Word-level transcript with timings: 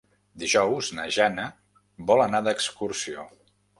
Dijous 0.43 0.87
na 0.99 1.05
Jana 1.17 1.45
vol 2.13 2.25
anar 2.25 2.41
d'excursió. 2.49 3.29